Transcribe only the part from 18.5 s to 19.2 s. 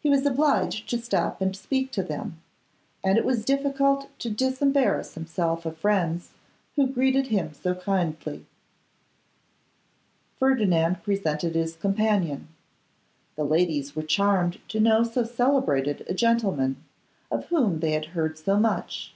much.